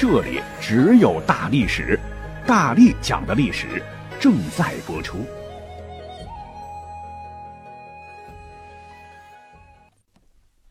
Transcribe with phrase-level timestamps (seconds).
[0.00, 2.00] 这里只有大历史，
[2.46, 3.82] 大力讲的历史
[4.18, 5.26] 正在播出。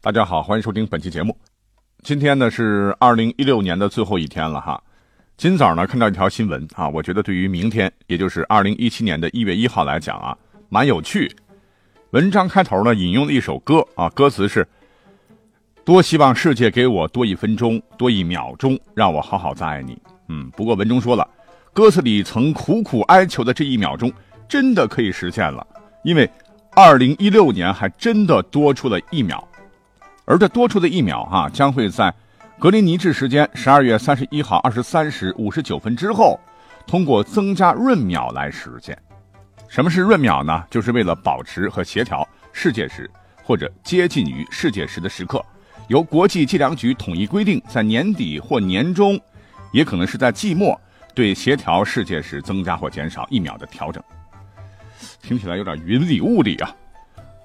[0.01, 1.37] 大家好，欢迎收听本期节目。
[2.01, 4.81] 今天呢是二零一六年的最后一天了哈。
[5.37, 10.35] 今早呢看到一条新闻啊，我觉得对于明天，也就是二零一七年的一月一号来讲啊，
[10.69, 11.31] 蛮有趣。
[12.13, 14.67] 文章开头呢引用了一首歌啊，歌词是。
[15.89, 19.99] 多希望世界给我多一分钟，多一秒钟，让我好好再爱你。
[20.27, 21.27] 嗯，不过文中说了，
[21.73, 24.13] 歌词里曾苦苦哀求的这一秒钟，
[24.47, 25.65] 真的可以实现了，
[26.03, 26.29] 因为
[26.75, 29.43] 二零一六年还真的多出了一秒，
[30.25, 32.13] 而这多出的一秒哈，将会在
[32.59, 36.39] 格林尼治时间十二月三十一号二十三时五十九分之后，
[36.85, 38.95] 通过增加闰秒来实现。
[39.67, 40.63] 什么是闰秒呢？
[40.69, 43.09] 就是为了保持和协调世界时
[43.43, 45.43] 或者接近于世界时的时刻。
[45.89, 49.19] 由国际计量局统一规定，在年底或年中，
[49.73, 50.79] 也可能是在季末，
[51.15, 54.01] 对协调世界时增加或减少一秒的调整。
[55.19, 56.71] 听起来有点云里雾里啊！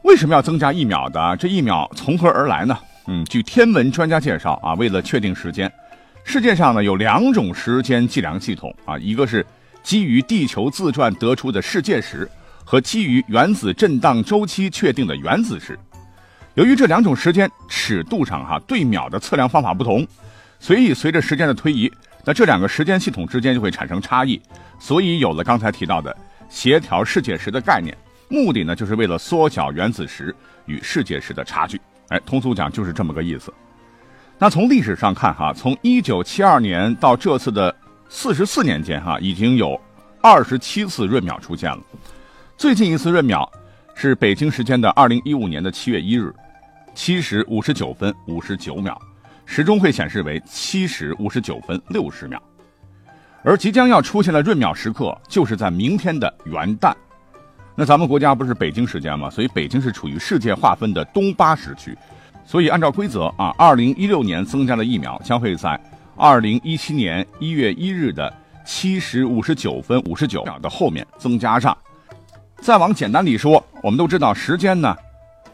[0.03, 1.34] 为什么要增加一秒的？
[1.39, 2.78] 这一秒从何而来呢？
[3.06, 5.73] 嗯，据天文专家介绍啊，为了确定时间，
[6.23, 9.45] 世界上呢有两种时间计量系统啊，一个是
[9.83, 12.31] 基于地球自转得出的世界时，
[12.62, 15.79] 和基于原子震荡周期确定的原子时。
[16.55, 20.07] 由于这两种时间尺度上哈对秒的测量方法不同，
[20.61, 21.91] 所以随着时间的推移，
[22.25, 24.41] 那这两个时间系统之间就会产生差异，
[24.79, 26.17] 所以有了刚才提到的
[26.49, 27.97] 协调世界时的概念，
[28.29, 30.33] 目的呢就是为了缩小原子时
[30.67, 31.81] 与世界时的差距。
[32.09, 33.53] 哎，通俗讲就是这么个意思。
[34.39, 37.75] 那从历史上看哈，从一九七二年到这次的
[38.09, 39.81] 四十四年间哈，已经有
[40.23, 41.81] 二十七次闰秒出现了。
[42.57, 43.51] 最近一次闰秒
[43.97, 46.33] 是北京时间的二零一五年的七月一日。
[46.95, 48.99] 七时五十九分五十九秒，
[49.45, 52.41] 时钟会显示为七时五十九分六十秒，
[53.43, 56.95] 而即将要出现的闰秒时刻就是在明天的元旦。
[57.75, 59.29] 那咱们国家不是北京时间吗？
[59.29, 61.97] 所以北京是处于世界划分的东八时区，
[62.47, 65.79] 所以按照规则啊，二零一六年增加的一秒将会在
[66.17, 68.33] 二零一七年一月一日的
[68.65, 71.77] 七时五十九分五十九秒的后面增加上。
[72.61, 74.97] 再往简单里说，我们都知道时间呢。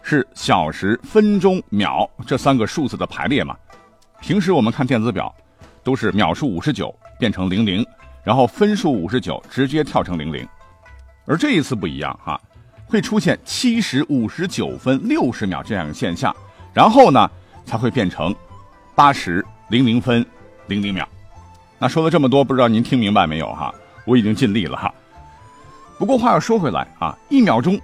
[0.03, 3.57] 是小时、分钟、秒这三个数字的排列嘛？
[4.21, 5.35] 平时我们看电子表，
[5.83, 7.87] 都是秒数五十九变成零零，
[8.25, 10.47] 然后分数五十九直接跳成零零。
[11.27, 12.41] 而这一次不一样哈，
[12.87, 16.35] 会出现七时五十九分六十秒这样的现象，
[16.73, 17.31] 然后呢
[17.65, 18.35] 才会变成
[18.95, 20.25] 八时零零分
[20.67, 21.09] 零零秒。
[21.79, 23.73] 那说了这么多，不知道您听明白没有哈？
[24.05, 24.93] 我已经尽力了哈。
[25.99, 27.81] 不过话又说回来啊，一秒钟。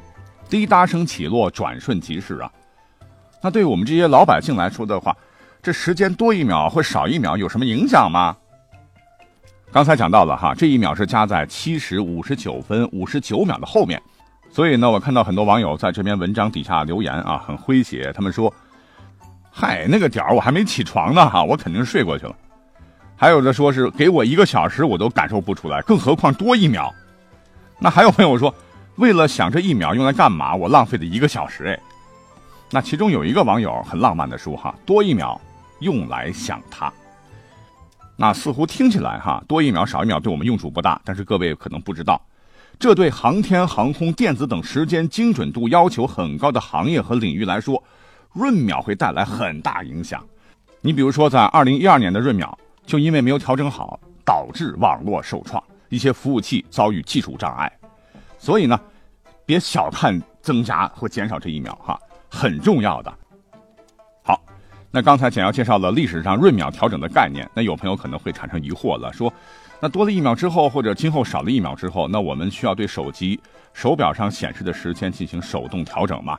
[0.48, 2.50] 滴答声起落，转瞬即逝啊！
[3.42, 5.16] 那对于我们这些老百姓来说的话，
[5.62, 8.36] 这时间多一秒或少一秒有什么影响吗？
[9.72, 14.00] 刚才讲到了哈，这一秒是加在七时五十九分五十九秒的后面，
[14.50, 18.52] 所以呢，我看到很多网友在这篇文章底下留言啊，很诙谐，他们说
[19.50, 22.34] ：“嗨，那个点儿我还没起床呢哈，我肯定睡过去了。”
[23.16, 26.92] 还有的说是给我一个小时我都感受不出来，更何况多一秒。
[27.78, 28.54] 那还有朋友说。
[28.96, 31.78] 为了想这一秒用来干嘛，我浪费了一个小时哎。
[32.70, 35.40] 那其中有一个网友很浪漫的说哈，多一秒
[35.80, 36.92] 用来想他。
[38.16, 42.20] 那似乎听起来哈，多一秒少一秒对我们用处不大，但是各位可能不知道，
[42.78, 47.82] 这对航天航空电子等时间精准度要求很高的行业和领域来说，
[48.32, 50.24] 闰秒会带来很大影响。
[50.80, 57.70] 你比如说，在二零一二年的闰秒，就因为没有调整好，导致网络受创，一些服务器遭遇技术障碍。
[58.38, 58.78] 所以呢，
[59.44, 61.98] 别小看增加或减少这一秒哈，
[62.28, 63.12] 很重要的。
[64.22, 64.40] 好，
[64.90, 69.32] 那刚才简要介绍了历史上闰秒调整的概念，那有朋友可能会产生疑惑了，说，
[69.80, 73.40] 那多了一秒之后，或者今后少了一秒之后，那我们需要对手机、
[73.72, 76.38] 手表上显示的时间进行手动调整吗？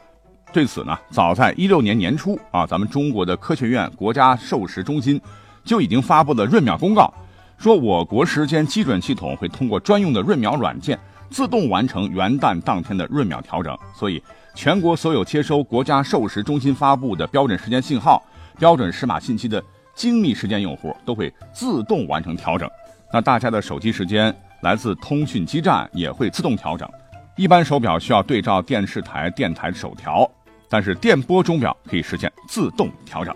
[0.53, 5.19] 对此呢，早在一六年年初啊，咱们中国的科学院国家授时中心
[5.63, 7.13] 就已经发布了闰秒公告，
[7.57, 10.97] 说我国时间基准系统会通过专用的闰秒软件。
[11.29, 14.21] 自动完成元旦当天的闰秒调整，所以
[14.55, 18.23] 全国所有接收国家授时中心发布的标准时间信号、
[18.57, 19.63] 标准时码信息的
[19.93, 22.69] 精密时间用户都会自动完成调整，
[23.11, 26.89] 那大家的手机时间来自通讯基站也会自动调整。
[27.35, 30.29] 一般手表需要对照电视台电台手调，
[30.67, 33.35] 但是电波钟表可以实现自动调整。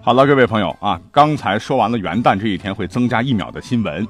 [0.00, 4.06] 好了，各位朋友啊，刚才说完了元旦这一天会增加一秒的新闻，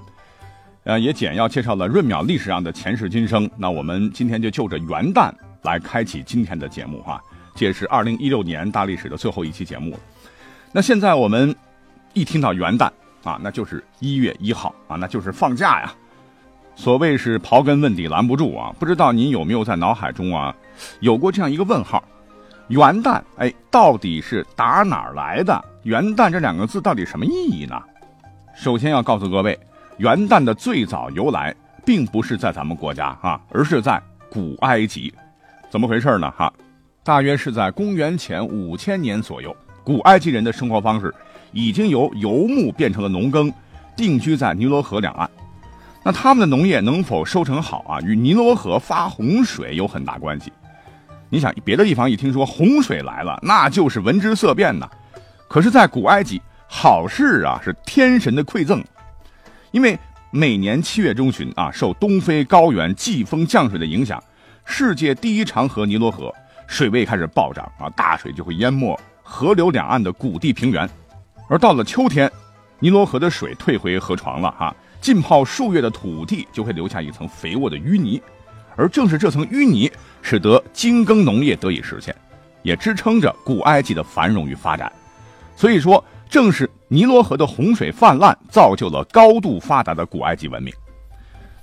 [0.89, 3.49] 呃，也简要介绍了闰秒历史上的前世今生。
[3.59, 5.31] 那我们今天就就着元旦
[5.61, 7.23] 来开启今天的节目哈，
[7.55, 9.99] 这也是二零一六年大历史的最后一期节目了。
[10.73, 11.55] 那现在我们
[12.15, 12.91] 一听到元旦
[13.23, 15.93] 啊，那就是一月一号啊，那就是放假呀。
[16.75, 20.57] 所谓是刨根问底拦不住啊，不知道您有没有在脑海中啊
[21.01, 22.03] 有过这样一个问号：
[22.69, 25.63] 元旦，哎，到底是打哪儿来的？
[25.83, 27.79] 元旦这两个字到底什么意义呢？
[28.57, 29.59] 首先要告诉各位，
[29.99, 31.55] 元旦的最早由来
[31.85, 34.01] 并不是在咱们国家啊，而是在
[34.31, 35.13] 古埃及。
[35.69, 36.33] 怎么回事呢？
[36.37, 36.53] 哈，
[37.03, 39.55] 大约是在公元前五千年左右。
[39.85, 41.13] 古埃及人的生活方式
[41.53, 43.53] 已经由游牧变成了农耕，
[43.97, 45.29] 定居在尼罗河两岸。
[46.05, 50.53] 那他们的农业能否收成好啊，与尼罗河发洪水有很大关系。
[51.29, 54.89] 你想，别的地方一听说洪水来了，那就是闻之色变呐。
[55.49, 58.83] 可是，在古埃及，好事啊是天神的馈赠，
[59.71, 59.99] 因为
[60.31, 64.23] 每年七月中旬啊，受东非高原季风降水的影响，
[64.65, 66.35] 世界第一长河尼罗河
[66.67, 68.99] 水位开始暴涨啊，大水就会淹没。
[69.23, 70.89] 河流两岸的谷地平原，
[71.49, 72.31] 而到了秋天，
[72.79, 78.23] 尼罗河的水退回河床了哈，浸泡数月的土地就会留下一层肥沃的淤泥，
[78.75, 79.91] 而正是这层淤泥，
[80.23, 82.15] 使得精耕农业得以实现，
[82.63, 84.91] 也支撑着古埃及的繁荣与发展。
[85.55, 90.73] 所以说，正是尼罗河的洪水泛滥，造就了高度发达的古埃及文明。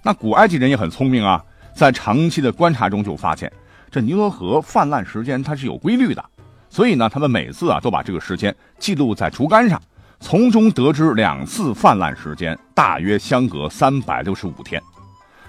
[0.03, 1.43] 那古埃及人也很聪明啊，
[1.75, 3.51] 在长期的观察中就发现，
[3.91, 6.23] 这尼罗河泛滥时间它是有规律的。
[6.69, 9.81] 所以呢，他们每次啊都把这个时间记录在竹竿上，
[10.19, 14.81] 从中得知两次泛滥时间大约相隔三百六十五天。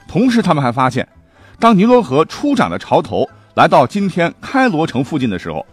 [0.07, 1.09] 同时，他们还发现，
[1.59, 5.67] 当尼罗河初涨的潮头来到今天开罗城附近的时候，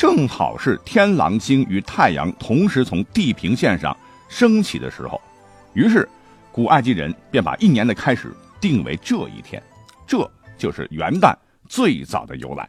[0.00, 3.94] 正好是天狼星与太阳同时从地平线上
[4.30, 5.20] 升起的时候。
[5.74, 6.08] 于是，
[6.50, 9.62] 古埃及人便把一年的开始定为这一天，
[10.06, 10.26] 这
[10.56, 11.34] 就是元旦
[11.68, 12.66] 最早的由来。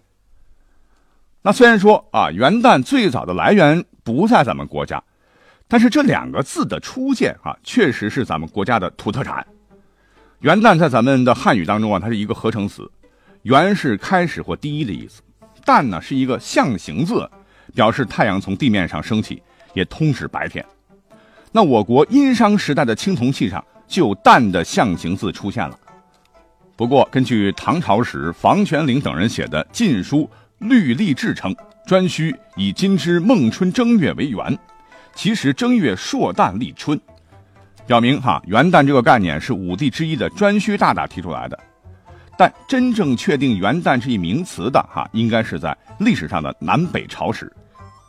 [1.42, 5.02] 那虽然说啊，元旦最早的来源不在咱们国家，
[5.70, 9.48] 但是这两个字的出现啊，确实是咱们国家的土特产。
[10.42, 12.92] 元旦在咱们的汉语当中啊，它是一个合成词，
[13.44, 15.22] 元是开始或第一的意思，
[15.62, 17.30] 旦呢是一个象形字，
[17.74, 19.42] 表示太阳从地面上升起，
[19.74, 20.66] 也通指白天。
[21.52, 25.78] 那我国殷商时代的青铜器上就有旦的象形字出现了。
[26.76, 30.20] 不过，根据唐朝时房玄龄等人写的《晋书》。
[30.62, 31.56] 律历志称，
[31.88, 34.56] 颛顼以今之孟春正月为元，
[35.16, 37.02] 其实正月朔旦立春，
[37.88, 41.60] 表明哈元旦这个概念是五帝之一的颛顼大大提出来的。
[42.42, 47.54] 但真正确定元旦这一名词的哈，应该是在历史上的南北朝时。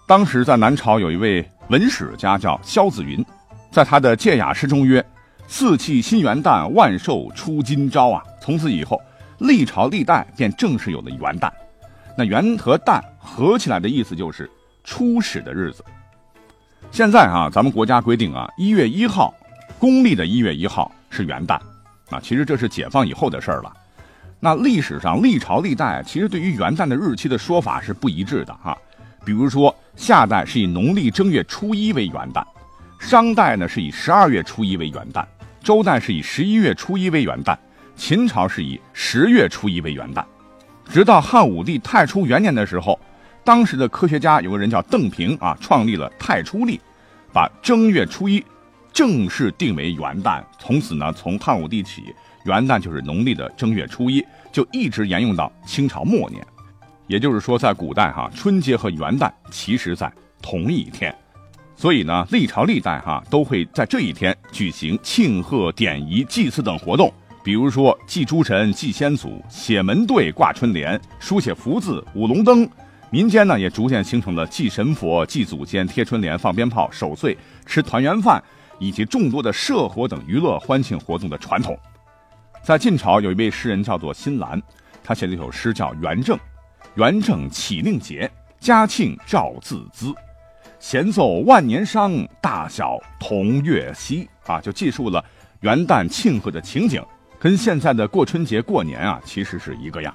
[0.06, 3.22] 当时在南朝有一位文史家叫萧子云，
[3.70, 5.04] 在他的戒雅诗中曰
[5.46, 8.98] ：“四气新元旦，万寿出今朝啊！”从此以后，
[9.36, 11.50] 历朝历代便正式有了元旦。
[12.16, 14.50] 那元和旦合起来的意思就是
[14.82, 15.84] 初始的日子。
[16.90, 19.34] 现在啊，咱们国家规定啊，一月一号，
[19.78, 21.60] 公历的一月一号是元旦。
[22.08, 23.70] 啊，其实这是解放以后的事儿了。
[24.44, 28.76] 那历史上历朝历代其实对于元旦的日期的说法是不一致的哈。
[29.24, 32.44] 比如说夏代是以农历正月初一为元旦，
[32.98, 35.24] 商代呢是以十二月初一为元旦，
[35.62, 37.56] 周代是以十一月初一为元旦，
[37.94, 40.24] 秦朝是以十月初一为元旦。
[40.90, 42.98] 直到汉武帝太初元年的时候，
[43.44, 46.80] 当时的科学家有个人叫邓平啊，创立了太初历，
[47.32, 48.44] 把正月初一
[48.92, 50.42] 正式定为元旦。
[50.58, 56.44] 从此呢，从汉武帝起，元旦就是农历的正月初一，就一直沿用到清朝末年。
[57.08, 61.14] 也就是说，在古代哈，春节和元旦其实在同一天，
[61.76, 67.12] 所以呢，历朝历代哈都会在这一天举行庆贺、典仪、祭祀等活动。
[67.44, 72.66] 比如说祭诸神、祭先祖、写门对、挂春联、书写福字、舞龙灯，
[73.10, 78.42] 民间呢也逐渐形成了祭神佛、祭祖先、贴春联、放鞭炮、守岁、吃团圆饭，
[78.78, 81.78] 以及众多的社火等娱乐欢庆活动的传统。
[82.62, 84.60] 在晋朝有一位诗人叫做辛兰，
[85.02, 86.36] 他写了一首诗叫《元正》
[86.94, 90.14] ：“元正启令节，嘉庆照自兹，
[90.78, 95.24] 弦奏万年商，大小同月夕。”啊，就记述了
[95.60, 97.02] 元旦庆贺的情景。
[97.38, 100.14] 跟现在的过春节、过年啊，其实是一个样。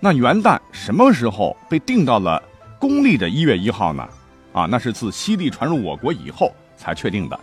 [0.00, 2.42] 那元旦什么时候被定到了
[2.78, 4.08] 公历的一月一号呢？
[4.54, 7.38] 啊，那是自西历传入我国以后才确定的。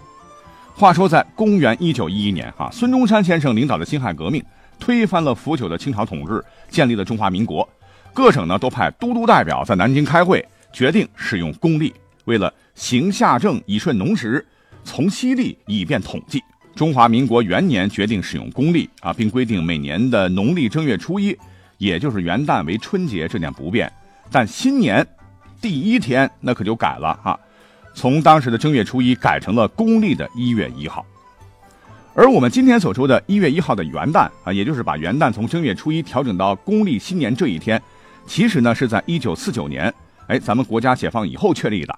[0.74, 4.44] 话说，在公元一九一一年，哈，孙中山先生领导的辛亥革命
[4.80, 7.68] 推翻了腐朽的清朝统治，建立了中华民国。
[8.14, 11.94] 各省呢都派都督代表在南京开会，决定使用公历。
[12.26, 14.46] 为了行夏政以顺农时，
[14.84, 16.42] 从西历以便统计。
[16.76, 21.38] 中华民国元年决定使用公历啊，并规定每年的农历正月初一，
[21.78, 23.90] 也就是元旦为春节，这点不变。
[24.30, 25.06] 但新年
[25.62, 27.40] 第一天那可就改了哈。
[27.96, 31.04] 从当时的正月初一改成了公历的一月一号，
[32.14, 37.82] 而我们今天所说的一月一号的元旦啊，也就是把元旦从正月初一调整到公历新年这一天，
[38.28, 39.92] 其实呢是在一九四九年，
[40.28, 41.98] 哎，咱们国家解放以后确立的，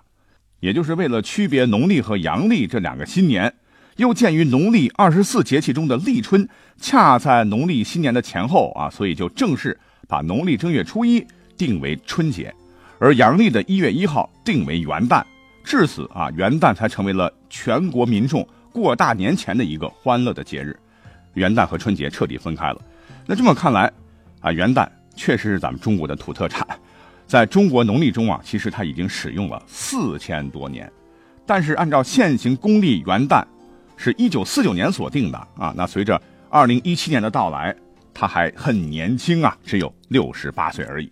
[0.59, 3.51] 也就是为了区别农历和阳历这两个新年，
[3.95, 6.47] 又鉴于农历二十四节气中的立春
[6.79, 9.77] 恰在农历新年的前后啊，所以就正式
[10.07, 11.25] 把农历正月初一
[11.57, 12.53] 定为春节，
[12.99, 15.23] 而阳历的一月一号定为元旦。
[15.67, 20.73] 至此啊，元旦才成为了全国民众过大年前的一个欢乐的节日，
[21.33, 22.81] 元旦和春节彻底分开了。
[23.25, 23.91] 那这么看来，
[24.39, 26.65] 啊，元旦确实是咱们中国的土特产，
[27.27, 30.89] 在中国农历中啊，其实它已经使用了四千多年。
[31.45, 33.43] 但是按照现行公历，元旦
[33.97, 35.73] 是一九四九年所定的啊。
[35.75, 37.75] 那随着二零一七年的到来，
[38.13, 41.11] 他还很年轻啊，只有六十八岁而已。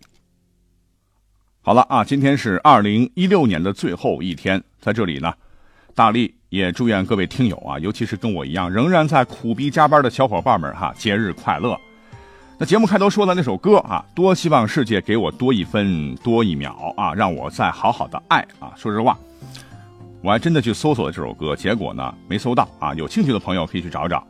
[1.66, 5.34] 好了啊，今天是二零一六年的最后一天，在这里呢，
[5.96, 11.76] 大力也祝愿各位听友啊，尤其是跟我一样仍然在苦逼加班的小伙伴们哈，节日快乐。
[12.60, 18.72] 那节目开头说的那首歌啊，多希望世界给我多一分多一秒啊，让我再好好的爱啊。
[18.76, 19.18] 说实话，
[20.22, 22.94] 我还真的去搜索了这首歌，结果呢没搜到啊。
[22.94, 24.24] 有兴趣的朋友可以去找找。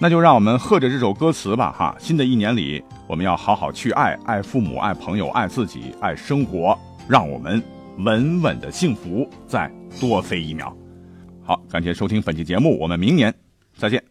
[0.00, 1.96] 那就让我们和着这首歌词吧，哈！
[1.98, 6.78] 新的一年里，我们要好好去爱，爱父母，爱朋友，爱自己，爱生活，
[7.08, 7.60] 让我们
[7.98, 9.68] 稳稳的幸福，再
[10.00, 10.72] 多飞一秒。
[11.42, 13.34] 好，感谢收听本期节目，我们明年
[13.76, 14.07] 再见。